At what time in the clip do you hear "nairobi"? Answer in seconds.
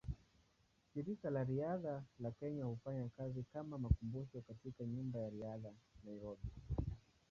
6.03-6.47